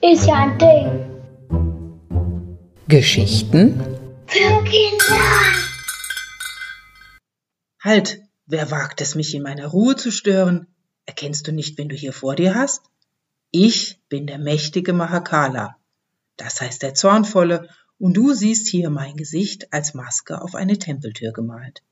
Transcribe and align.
Ist 0.00 0.26
ja 0.26 0.34
ein 0.34 0.58
Ding. 0.58 1.08
Geschichten 2.86 3.80
Für 4.26 4.64
Kinder. 4.64 5.16
Halt, 7.82 8.20
wer 8.46 8.70
wagt 8.70 9.00
es, 9.00 9.16
mich 9.16 9.34
in 9.34 9.42
meiner 9.42 9.66
Ruhe 9.66 9.96
zu 9.96 10.12
stören? 10.12 10.68
Erkennst 11.04 11.48
du 11.48 11.52
nicht, 11.52 11.76
wen 11.76 11.88
du 11.88 11.96
hier 11.96 12.12
vor 12.12 12.36
dir 12.36 12.54
hast? 12.54 12.82
Ich 13.50 14.00
bin 14.08 14.28
der 14.28 14.38
mächtige 14.38 14.92
Mahakala. 14.92 15.78
Das 16.36 16.60
heißt 16.60 16.82
der 16.84 16.94
Zornvolle, 16.94 17.68
und 17.98 18.16
du 18.16 18.34
siehst 18.34 18.68
hier 18.68 18.90
mein 18.90 19.16
Gesicht 19.16 19.72
als 19.72 19.94
Maske 19.94 20.40
auf 20.40 20.54
eine 20.54 20.78
Tempeltür 20.78 21.32
gemalt. 21.32 21.82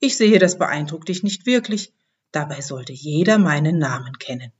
Ich 0.00 0.16
sehe, 0.16 0.38
das 0.38 0.58
beeindruckt 0.58 1.08
dich 1.08 1.22
nicht 1.22 1.44
wirklich, 1.44 1.92
dabei 2.32 2.62
sollte 2.62 2.92
jeder 2.92 3.38
meinen 3.38 3.78
Namen 3.78 4.18
kennen. 4.18 4.50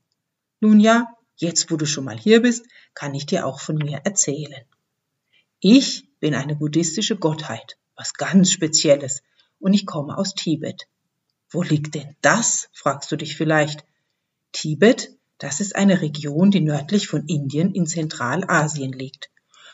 Nun 0.60 0.78
ja, 0.80 1.06
jetzt 1.36 1.70
wo 1.70 1.76
du 1.76 1.86
schon 1.86 2.04
mal 2.04 2.18
hier 2.18 2.42
bist, 2.42 2.66
kann 2.92 3.14
ich 3.14 3.24
dir 3.24 3.46
auch 3.46 3.58
von 3.58 3.76
mir 3.76 4.02
erzählen. 4.04 4.64
Ich 5.58 6.06
bin 6.20 6.34
eine 6.34 6.56
buddhistische 6.56 7.16
Gottheit, 7.16 7.78
was 7.96 8.14
ganz 8.14 8.50
Spezielles, 8.52 9.22
und 9.58 9.72
ich 9.72 9.86
komme 9.86 10.16
aus 10.18 10.34
Tibet. 10.34 10.86
Wo 11.48 11.62
liegt 11.62 11.94
denn 11.94 12.16
das? 12.20 12.68
fragst 12.72 13.10
du 13.10 13.16
dich 13.16 13.36
vielleicht. 13.36 13.84
Tibet, 14.52 15.16
das 15.38 15.60
ist 15.60 15.74
eine 15.74 16.02
Region, 16.02 16.50
die 16.50 16.60
nördlich 16.60 17.08
von 17.08 17.26
Indien 17.26 17.74
in 17.74 17.86
Zentralasien 17.86 18.92
liegt. 18.92 19.30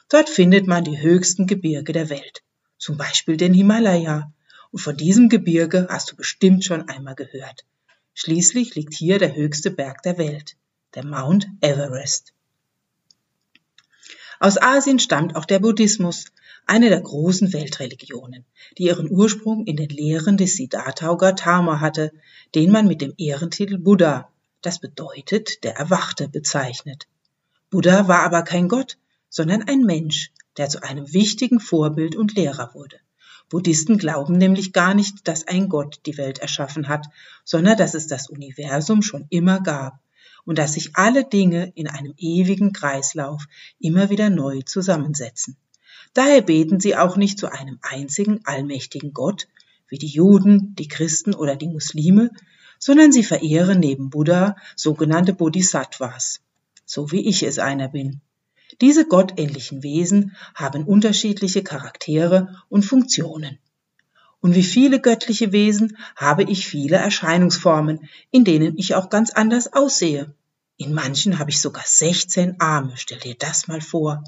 Dort 0.08 0.28
findet 0.28 0.68
man 0.68 0.84
die 0.84 1.00
höchsten 1.00 1.48
Gebirge 1.48 1.92
der 1.92 2.08
Welt, 2.08 2.42
zum 2.78 2.96
Beispiel 2.96 3.36
den 3.36 3.52
Himalaya. 3.52 4.32
Und 4.76 4.82
von 4.82 4.94
diesem 4.98 5.30
Gebirge 5.30 5.86
hast 5.88 6.12
du 6.12 6.16
bestimmt 6.16 6.62
schon 6.62 6.86
einmal 6.86 7.14
gehört. 7.14 7.64
Schließlich 8.12 8.74
liegt 8.74 8.92
hier 8.92 9.18
der 9.18 9.34
höchste 9.34 9.70
Berg 9.70 10.02
der 10.02 10.18
Welt, 10.18 10.58
der 10.94 11.02
Mount 11.02 11.48
Everest. 11.62 12.34
Aus 14.38 14.60
Asien 14.60 14.98
stammt 14.98 15.34
auch 15.34 15.46
der 15.46 15.60
Buddhismus, 15.60 16.26
eine 16.66 16.90
der 16.90 17.00
großen 17.00 17.54
Weltreligionen, 17.54 18.44
die 18.76 18.82
ihren 18.82 19.10
Ursprung 19.10 19.64
in 19.64 19.76
den 19.76 19.88
Lehren 19.88 20.36
des 20.36 20.56
Siddhartha 20.56 21.14
Gautama 21.14 21.80
hatte, 21.80 22.12
den 22.54 22.70
man 22.70 22.86
mit 22.86 23.00
dem 23.00 23.14
Ehrentitel 23.16 23.78
Buddha, 23.78 24.30
das 24.60 24.78
bedeutet 24.78 25.64
der 25.64 25.76
Erwachte, 25.78 26.28
bezeichnet. 26.28 27.08
Buddha 27.70 28.08
war 28.08 28.24
aber 28.24 28.42
kein 28.42 28.68
Gott, 28.68 28.98
sondern 29.30 29.62
ein 29.62 29.84
Mensch, 29.84 30.32
der 30.58 30.68
zu 30.68 30.82
einem 30.82 31.14
wichtigen 31.14 31.60
Vorbild 31.60 32.14
und 32.14 32.34
Lehrer 32.34 32.74
wurde. 32.74 33.00
Buddhisten 33.48 33.96
glauben 33.98 34.36
nämlich 34.38 34.72
gar 34.72 34.94
nicht, 34.94 35.28
dass 35.28 35.46
ein 35.46 35.68
Gott 35.68 36.00
die 36.06 36.18
Welt 36.18 36.38
erschaffen 36.38 36.88
hat, 36.88 37.06
sondern 37.44 37.76
dass 37.76 37.94
es 37.94 38.08
das 38.08 38.28
Universum 38.28 39.02
schon 39.02 39.26
immer 39.30 39.60
gab 39.60 40.00
und 40.44 40.58
dass 40.58 40.72
sich 40.72 40.96
alle 40.96 41.24
Dinge 41.24 41.72
in 41.74 41.88
einem 41.88 42.14
ewigen 42.16 42.72
Kreislauf 42.72 43.46
immer 43.78 44.10
wieder 44.10 44.30
neu 44.30 44.62
zusammensetzen. 44.62 45.56
Daher 46.14 46.40
beten 46.42 46.80
sie 46.80 46.96
auch 46.96 47.16
nicht 47.16 47.38
zu 47.38 47.52
einem 47.52 47.78
einzigen 47.82 48.40
allmächtigen 48.44 49.12
Gott, 49.12 49.48
wie 49.88 49.98
die 49.98 50.06
Juden, 50.06 50.74
die 50.74 50.88
Christen 50.88 51.34
oder 51.34 51.56
die 51.56 51.68
Muslime, 51.68 52.30
sondern 52.78 53.12
sie 53.12 53.24
verehren 53.24 53.80
neben 53.80 54.10
Buddha 54.10 54.56
sogenannte 54.74 55.32
Bodhisattvas, 55.32 56.40
so 56.84 57.12
wie 57.12 57.28
ich 57.28 57.42
es 57.42 57.58
einer 57.58 57.88
bin. 57.88 58.20
Diese 58.80 59.06
gottähnlichen 59.06 59.82
Wesen 59.82 60.36
haben 60.54 60.84
unterschiedliche 60.84 61.62
Charaktere 61.62 62.62
und 62.68 62.84
Funktionen. 62.84 63.58
Und 64.40 64.54
wie 64.54 64.62
viele 64.62 65.00
göttliche 65.00 65.52
Wesen 65.52 65.96
habe 66.14 66.42
ich 66.42 66.66
viele 66.66 66.96
Erscheinungsformen, 66.96 68.08
in 68.30 68.44
denen 68.44 68.76
ich 68.76 68.94
auch 68.94 69.08
ganz 69.08 69.30
anders 69.30 69.72
aussehe. 69.72 70.34
In 70.76 70.92
manchen 70.92 71.38
habe 71.38 71.50
ich 71.50 71.60
sogar 71.60 71.84
16 71.86 72.60
Arme, 72.60 72.92
stell 72.96 73.18
dir 73.18 73.34
das 73.34 73.66
mal 73.66 73.80
vor. 73.80 74.22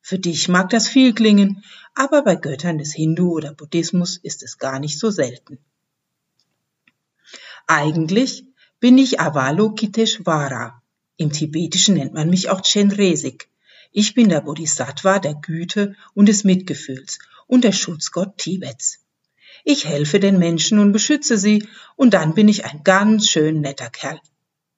Für 0.00 0.18
dich 0.18 0.48
mag 0.48 0.70
das 0.70 0.88
viel 0.88 1.12
klingen, 1.12 1.62
aber 1.94 2.22
bei 2.22 2.36
Göttern 2.36 2.78
des 2.78 2.94
Hindu 2.94 3.32
oder 3.32 3.52
Buddhismus 3.52 4.16
ist 4.16 4.42
es 4.42 4.58
gar 4.58 4.78
nicht 4.78 4.98
so 4.98 5.10
selten. 5.10 5.58
Eigentlich 7.66 8.46
bin 8.80 8.96
ich 8.98 9.20
Avalokiteshvara. 9.20 10.80
Im 11.16 11.32
Tibetischen 11.32 11.94
nennt 11.94 12.14
man 12.14 12.30
mich 12.30 12.48
auch 12.50 12.62
Chenresik. 12.62 13.48
Ich 13.98 14.12
bin 14.12 14.28
der 14.28 14.42
Bodhisattva 14.42 15.20
der 15.20 15.32
Güte 15.32 15.96
und 16.12 16.28
des 16.28 16.44
Mitgefühls 16.44 17.18
und 17.46 17.64
der 17.64 17.72
Schutzgott 17.72 18.36
Tibets. 18.36 18.98
Ich 19.64 19.86
helfe 19.86 20.20
den 20.20 20.38
Menschen 20.38 20.80
und 20.80 20.92
beschütze 20.92 21.38
sie, 21.38 21.66
und 21.96 22.12
dann 22.12 22.34
bin 22.34 22.46
ich 22.46 22.66
ein 22.66 22.82
ganz 22.84 23.30
schön 23.30 23.62
netter 23.62 23.88
Kerl. 23.88 24.20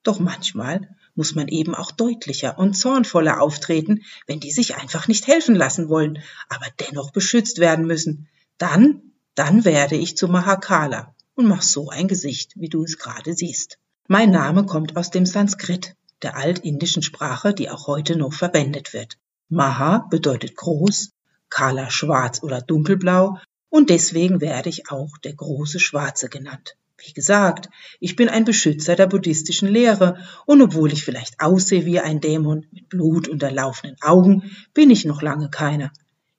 Doch 0.03 0.19
manchmal 0.19 0.95
muss 1.15 1.35
man 1.35 1.49
eben 1.49 1.75
auch 1.75 1.91
deutlicher 1.91 2.57
und 2.57 2.75
zornvoller 2.75 3.41
auftreten, 3.41 4.05
wenn 4.25 4.39
die 4.39 4.51
sich 4.51 4.77
einfach 4.77 5.09
nicht 5.09 5.27
helfen 5.27 5.55
lassen 5.55 5.89
wollen, 5.89 6.19
aber 6.47 6.67
dennoch 6.79 7.11
beschützt 7.11 7.59
werden 7.59 7.85
müssen. 7.85 8.29
Dann, 8.57 9.01
dann 9.35 9.65
werde 9.65 9.97
ich 9.97 10.15
zu 10.15 10.29
Mahakala 10.29 11.13
und 11.35 11.45
mach 11.45 11.61
so 11.61 11.89
ein 11.89 12.07
Gesicht, 12.07 12.53
wie 12.55 12.69
du 12.69 12.85
es 12.85 12.97
gerade 12.97 13.33
siehst. 13.33 13.79
Mein 14.07 14.31
Name 14.31 14.65
kommt 14.65 14.95
aus 14.95 15.11
dem 15.11 15.25
Sanskrit 15.25 15.97
der 16.21 16.35
altindischen 16.35 17.01
Sprache, 17.01 17.53
die 17.53 17.69
auch 17.69 17.87
heute 17.87 18.15
noch 18.15 18.33
verwendet 18.33 18.93
wird. 18.93 19.17
Maha 19.49 20.05
bedeutet 20.09 20.55
groß, 20.55 21.11
Kala 21.49 21.89
schwarz 21.89 22.43
oder 22.43 22.61
dunkelblau 22.61 23.37
und 23.69 23.89
deswegen 23.89 24.41
werde 24.41 24.69
ich 24.69 24.91
auch 24.91 25.17
der 25.17 25.33
große 25.33 25.79
Schwarze 25.79 26.29
genannt. 26.29 26.75
Wie 26.97 27.13
gesagt, 27.13 27.69
ich 27.99 28.15
bin 28.15 28.27
ein 28.27 28.43
Beschützer 28.43 28.95
der 28.95 29.07
buddhistischen 29.07 29.69
Lehre 29.69 30.17
und 30.45 30.61
obwohl 30.61 30.91
ich 30.91 31.05
vielleicht 31.05 31.39
aussehe 31.39 31.85
wie 31.85 31.99
ein 31.99 32.19
Dämon 32.19 32.65
mit 32.71 32.89
Blut 32.89 33.27
unterlaufenden 33.27 33.97
Augen, 34.01 34.51
bin 34.73 34.89
ich 34.89 35.05
noch 35.05 35.21
lange 35.21 35.49
keiner. 35.49 35.91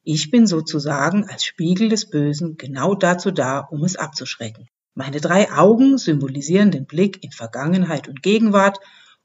Ich 0.03 0.31
bin 0.31 0.47
sozusagen 0.47 1.25
als 1.29 1.45
Spiegel 1.45 1.89
des 1.89 2.11
Bösen 2.11 2.57
genau 2.57 2.95
dazu 2.95 3.31
da, 3.31 3.61
um 3.61 3.85
es 3.85 3.97
abzuschrecken. 3.97 4.69
Meine 4.95 5.21
drei 5.21 5.51
Augen 5.53 5.99
symbolisieren 5.99 6.71
den 6.71 6.85
Blick 6.85 7.23
in 7.25 7.33
Vergangenheit 7.33 8.09
und 8.09 8.23
Gegenwart 8.23 8.81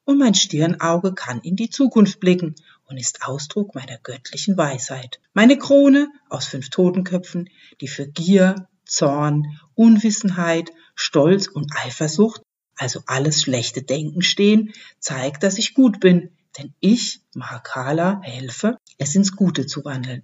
und 0.06 0.20
mein 0.20 0.36
Stirnauge 0.36 1.14
kann 1.14 1.42
in 1.42 1.56
die 1.56 1.70
Zukunft 1.70 2.20
blicken 2.20 2.56
und 2.86 2.98
ist 2.98 3.28
Ausdruck 3.28 3.76
meiner 3.76 3.98
göttlichen 3.98 4.56
Weisheit. 4.56 5.20
Meine 5.34 5.58
Krone 5.58 6.08
aus 6.30 6.46
fünf 6.46 6.70
Totenköpfen, 6.70 7.50
die 7.82 7.88
für 7.88 8.08
Gier, 8.08 8.68
Zorn, 8.86 9.60
Unwissenheit, 9.74 10.72
Stolz 10.94 11.48
und 11.48 11.76
Eifersucht, 11.76 12.42
also 12.78 13.02
alles 13.08 13.42
schlechte 13.42 13.82
Denken 13.82 14.22
stehen, 14.22 14.74
zeigt, 15.00 15.44
dass 15.44 15.58
ich 15.58 15.74
gut 15.74 16.00
bin, 16.00 16.30
denn 16.58 16.74
ich, 16.80 17.22
Mahakala, 17.34 18.22
helfe, 18.22 18.78
es 18.98 19.16
ins 19.16 19.36
Gute 19.36 19.66
zu 19.66 19.84
wandeln. 19.84 20.24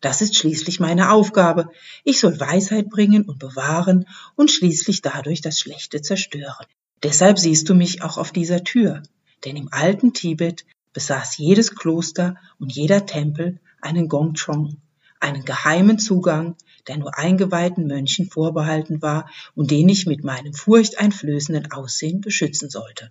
Das 0.00 0.20
ist 0.20 0.36
schließlich 0.36 0.80
meine 0.80 1.12
Aufgabe. 1.12 1.70
Ich 2.02 2.18
soll 2.18 2.40
Weisheit 2.40 2.88
bringen 2.88 3.24
und 3.24 3.38
bewahren 3.38 4.08
und 4.34 4.50
schließlich 4.50 5.02
dadurch 5.02 5.42
das 5.42 5.60
Schlechte 5.60 6.02
zerstören. 6.02 6.66
Deshalb 7.02 7.38
siehst 7.38 7.68
du 7.68 7.74
mich 7.74 8.02
auch 8.02 8.16
auf 8.16 8.30
dieser 8.30 8.62
Tür, 8.62 9.02
denn 9.44 9.56
im 9.56 9.68
alten 9.72 10.12
Tibet 10.12 10.64
besaß 10.92 11.36
jedes 11.38 11.74
Kloster 11.74 12.36
und 12.58 12.72
jeder 12.72 13.06
Tempel 13.06 13.58
einen 13.80 14.08
Gongchong, 14.08 14.76
einen 15.18 15.44
geheimen 15.44 15.98
Zugang, 15.98 16.56
der 16.86 16.98
nur 16.98 17.18
eingeweihten 17.18 17.86
Mönchen 17.86 18.30
vorbehalten 18.30 19.02
war 19.02 19.28
und 19.54 19.70
den 19.70 19.88
ich 19.88 20.06
mit 20.06 20.22
meinem 20.22 20.52
furchteinflößenden 20.54 21.72
Aussehen 21.72 22.20
beschützen 22.20 22.70
sollte. 22.70 23.10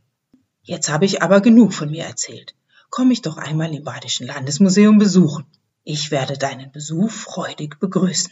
Jetzt 0.64 0.90
habe 0.90 1.06
ich 1.06 1.22
aber 1.22 1.42
genug 1.42 1.74
von 1.74 1.90
mir 1.90 2.06
erzählt. 2.06 2.56
Komm 2.90 3.12
ich 3.12 3.22
doch 3.22 3.38
einmal 3.38 3.74
im 3.74 3.84
Badischen 3.84 4.28
Landesmuseum 4.28 5.00
besuchen. 5.00 5.46
Ich 5.84 6.12
werde 6.12 6.38
deinen 6.38 6.72
Besuch 6.72 7.10
freudig 7.10 7.80
begrüßen. 7.80 8.32